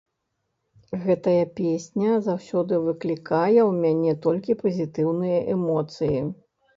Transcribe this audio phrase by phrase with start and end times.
[1.01, 6.19] Гэтая песня заўсёды выклікае ў мяне толькі пазітыўныя эмоцыі.